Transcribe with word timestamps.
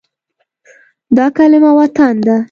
دا 1.17 1.25
کلمه 1.37 1.71
“وطن” 1.79 2.15
ده. 2.25 2.37